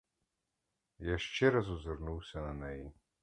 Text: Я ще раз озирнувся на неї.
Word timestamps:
Я 0.99 1.17
ще 1.17 1.51
раз 1.51 1.71
озирнувся 1.71 2.41
на 2.41 2.53
неї. 2.53 2.91